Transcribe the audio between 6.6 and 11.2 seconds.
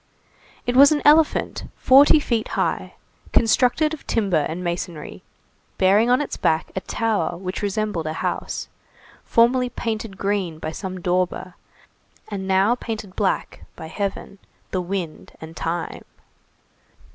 a tower which resembled a house, formerly painted green by some